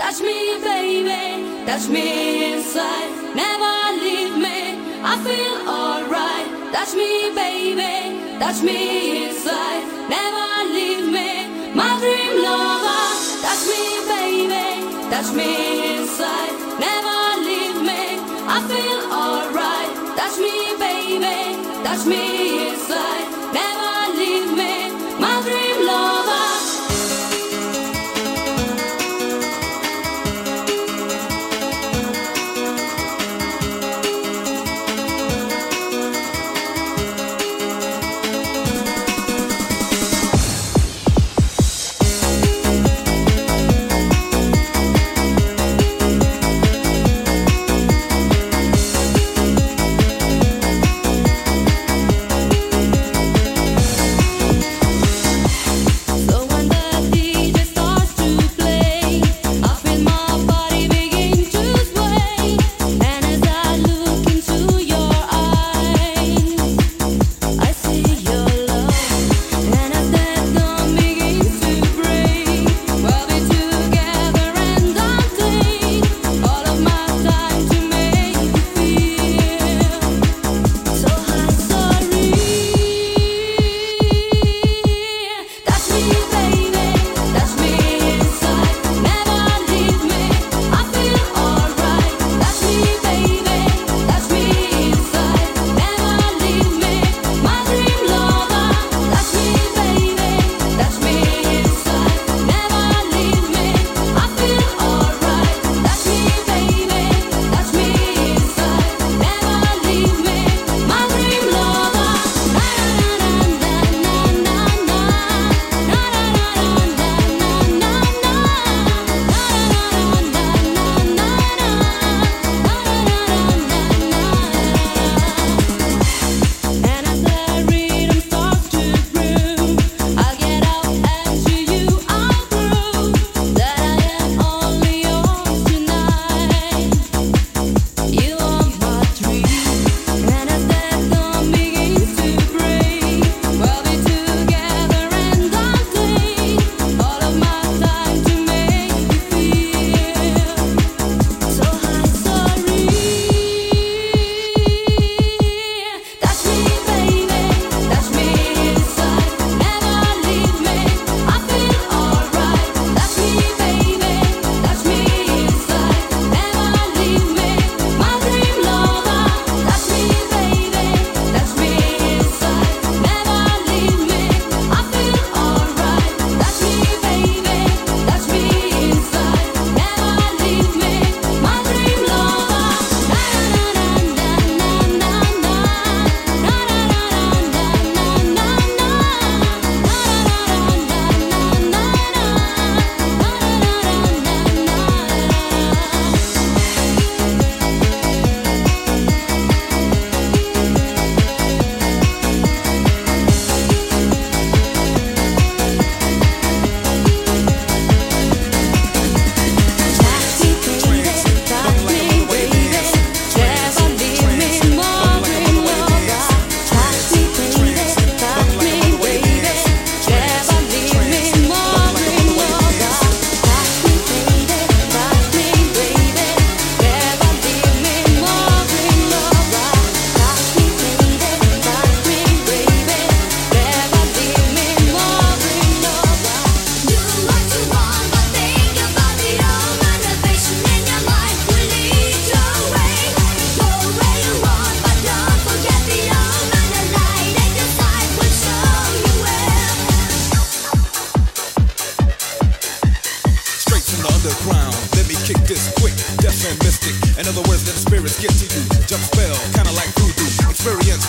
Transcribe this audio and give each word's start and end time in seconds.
Touch 0.00 0.20
me, 0.22 0.58
baby, 0.64 1.66
touch 1.66 1.86
me 1.88 2.54
inside. 2.54 3.10
Never 3.36 3.74
leave 4.02 4.34
me, 4.34 4.80
I 5.04 5.14
feel 5.26 5.56
alright. 5.68 6.48
Touch 6.72 6.94
me, 6.94 7.30
baby, 7.34 8.16
touch 8.40 8.62
me 8.62 9.28
inside. 9.28 9.84
Never 10.08 10.48
leave 10.72 11.06
me, 11.16 11.30
my 11.74 11.92
dream 12.00 12.32
lover. 12.42 13.04
Touch 13.44 13.64
me, 13.70 13.82
baby, 14.08 14.66
touch 15.12 15.30
me 15.36 15.50
inside. 15.98 16.54
Never 16.80 17.20
leave 17.44 17.80
me, 17.84 18.02
I 18.48 18.58
feel 18.72 19.00
alright. 19.12 19.92
Touch 20.16 20.36
me, 20.40 20.54
baby, 20.80 21.60
touch 21.84 22.06
me 22.06 22.70
inside. 22.70 23.39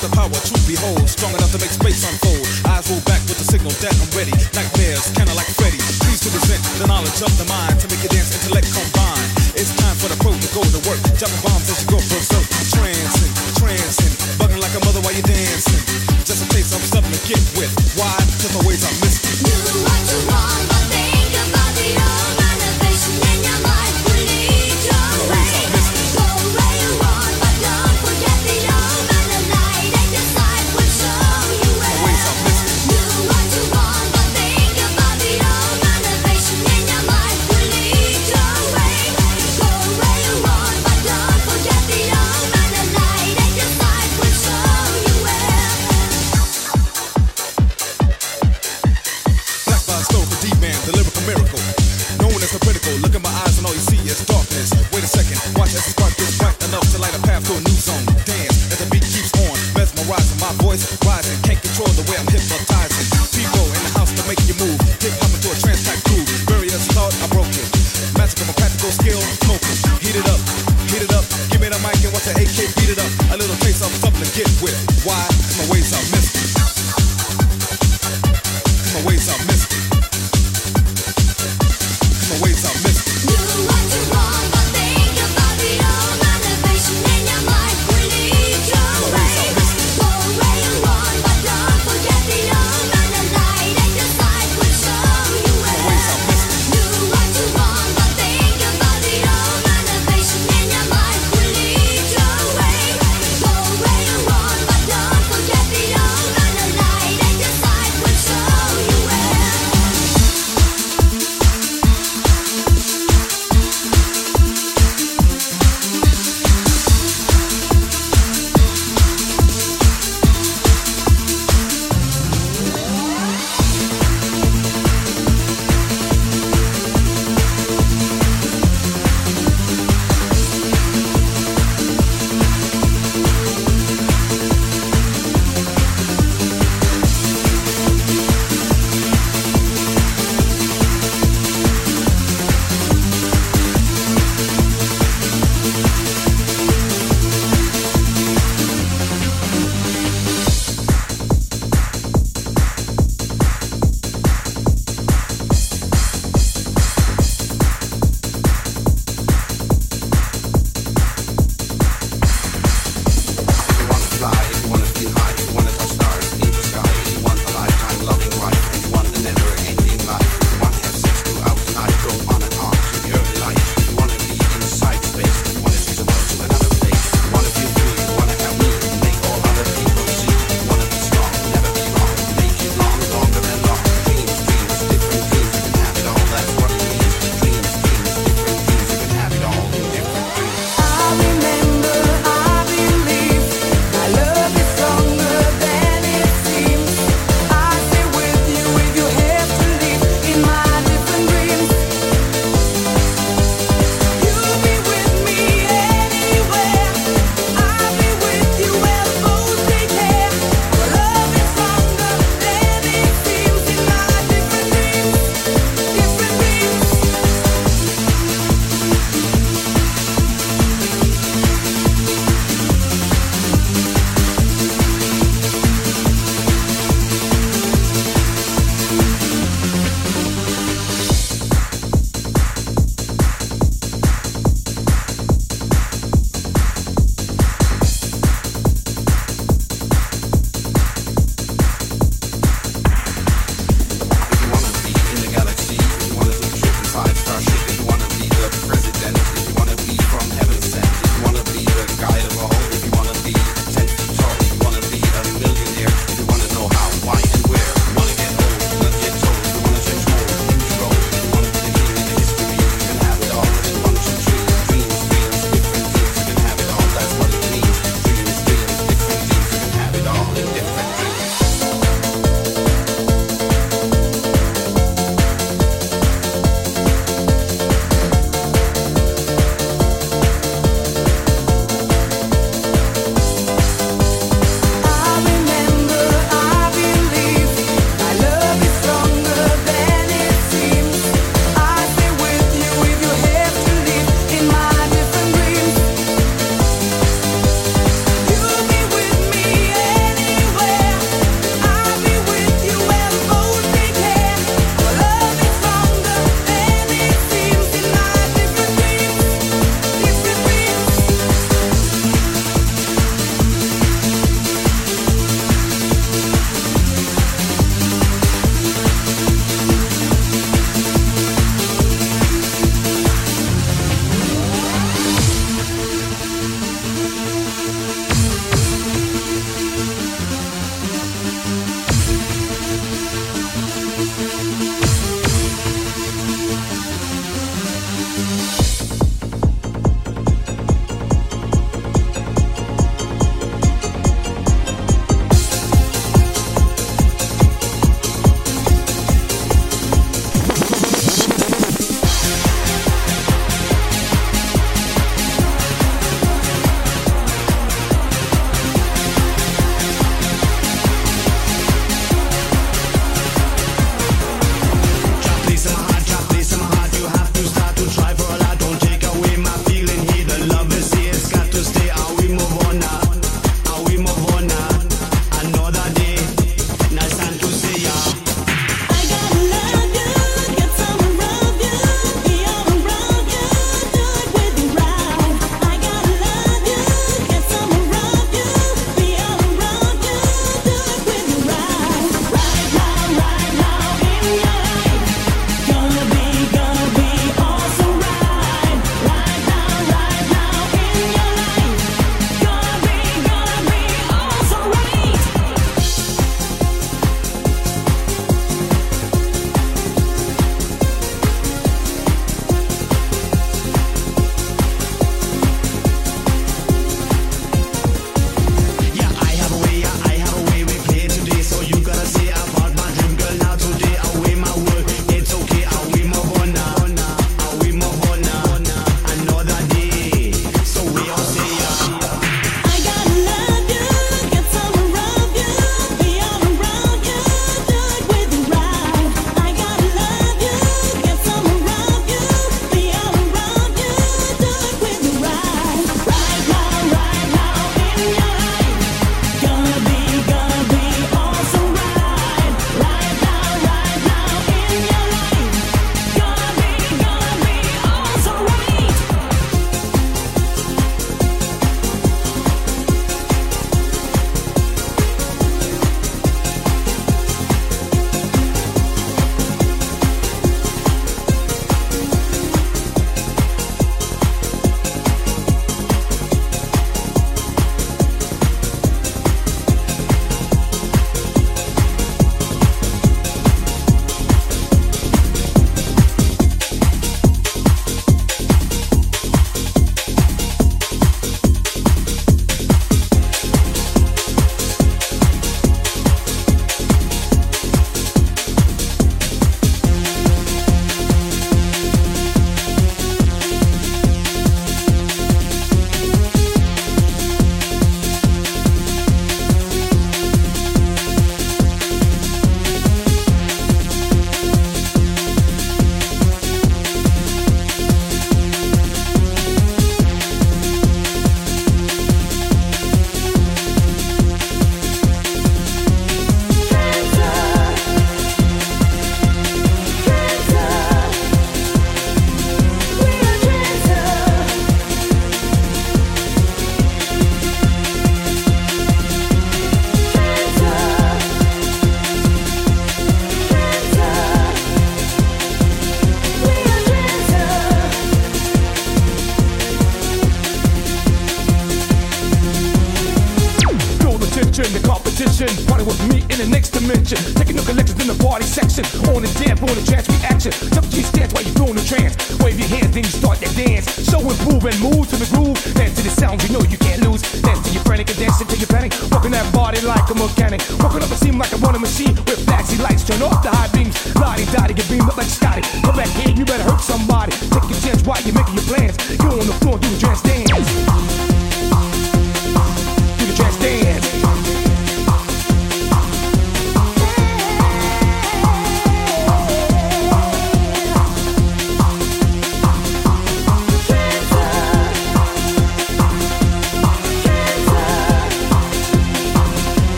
the 0.00 0.08
power 0.16 0.32
to 0.32 0.56
behold, 0.64 1.04
strong 1.04 1.32
enough 1.36 1.52
to 1.52 1.60
make 1.60 1.68
space 1.68 2.00
unfold. 2.08 2.40
Eyes 2.72 2.88
roll 2.88 3.04
back 3.04 3.20
with 3.28 3.36
the 3.36 3.44
signal 3.44 3.72
that 3.84 3.92
I'm 3.92 4.08
ready. 4.16 4.32
Nightmares, 4.56 5.12
kinda 5.12 5.32
like 5.36 5.48
Freddy. 5.60 5.76
Please 6.00 6.24
to 6.24 6.32
present 6.32 6.60
the 6.80 6.88
knowledge 6.88 7.20
of 7.20 7.32
the 7.36 7.44
mind 7.44 7.76
to 7.84 7.86
make 7.92 8.00
your 8.00 8.12
dance 8.12 8.32
intellect 8.32 8.72
combine. 8.72 9.28
It's 9.52 9.76
time 9.76 9.96
for 10.00 10.08
the 10.08 10.16
pro 10.24 10.32
to 10.32 10.48
go 10.56 10.64
to 10.64 10.80
work, 10.88 11.00
dropping 11.20 11.42
bombs 11.44 11.68
as 11.68 11.84
you 11.84 11.88
go 11.92 11.98
berserk. 12.08 12.46
Transcend, 12.72 13.32
transcend, 13.60 14.14
bugging 14.40 14.62
like 14.64 14.72
a 14.72 14.80
mother 14.88 15.04
while 15.04 15.12
you're 15.12 15.26
dancing. 15.28 15.84
Just 16.24 16.44
a 16.44 16.46
place 16.48 16.72
I'm 16.72 16.80
something 16.80 17.12
to 17.12 17.22
get 17.28 17.42
with. 17.60 17.72
Why? 18.00 18.16
Cause 18.40 18.52
my 18.56 18.64
ways 18.64 18.80
are 18.80 18.96
missing. 19.04 19.09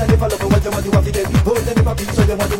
I 0.00 0.06
never 0.06 0.28
love 0.28 0.40
it 0.40 0.50
when 0.50 0.62
them 0.62 0.72
want 0.72 0.84
to 0.86 0.90
have 0.92 2.14
so 2.14 2.22
they 2.22 2.34
want 2.34 2.50
to 2.52 2.59